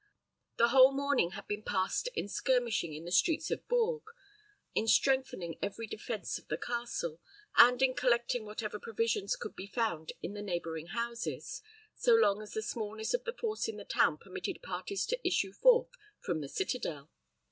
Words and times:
The 0.57 0.69
whole 0.69 0.91
morning 0.93 1.33
had 1.33 1.45
been 1.45 1.61
passed 1.61 2.09
in 2.15 2.27
skirmishing 2.27 2.95
in 2.95 3.05
the 3.05 3.11
streets 3.11 3.51
of 3.51 3.67
Bourges, 3.67 4.07
in 4.73 4.87
strengthening 4.87 5.59
every 5.61 5.85
defense 5.85 6.39
of 6.39 6.47
the 6.47 6.57
castle, 6.57 7.21
and 7.55 7.79
in 7.83 7.93
collecting 7.93 8.43
whatever 8.43 8.79
provisions 8.79 9.35
could 9.35 9.55
be 9.55 9.67
found 9.67 10.13
in 10.23 10.33
the 10.33 10.41
neighboring 10.41 10.87
houses, 10.87 11.61
so 11.93 12.15
long 12.15 12.41
as 12.41 12.53
the 12.55 12.63
smallness 12.63 13.13
of 13.13 13.25
the 13.25 13.33
force 13.33 13.67
in 13.67 13.77
the 13.77 13.85
town 13.85 14.17
permitted 14.17 14.63
parties 14.63 15.05
to 15.05 15.19
issue 15.23 15.53
forth 15.53 15.91
from 16.19 16.41
the 16.41 16.49
citadel. 16.49 17.11